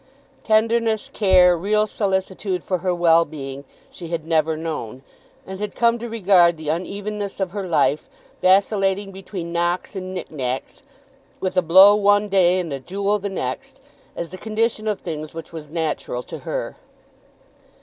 Tenderness, 0.43 1.11
care, 1.13 1.55
real 1.55 1.85
solicitude 1.85 2.63
for 2.63 2.79
her 2.79 2.91
well 2.91 3.23
being, 3.23 3.65
she 3.91 4.07
had 4.07 4.25
never 4.25 4.57
known, 4.57 5.03
and 5.45 5.59
had 5.59 5.75
come 5.75 5.99
to 5.99 6.09
regard 6.09 6.57
the 6.57 6.69
unevenness 6.69 7.39
of 7.39 7.51
her 7.51 7.67
life, 7.67 8.09
vacillating 8.41 9.11
between 9.11 9.53
knocks 9.53 9.95
and 9.95 10.11
knick 10.15 10.31
knacks, 10.31 10.81
with 11.39 11.55
a 11.55 11.61
blow 11.61 11.95
one 11.95 12.29
day 12.29 12.59
and 12.59 12.73
a 12.73 12.79
jewel 12.79 13.19
the 13.19 13.29
next, 13.29 13.79
as 14.15 14.31
the 14.31 14.39
condition 14.39 14.87
of 14.87 14.99
things 15.01 15.35
which 15.35 15.53
was 15.53 15.69
natural 15.69 16.23
to 16.23 16.39
her. 16.39 16.77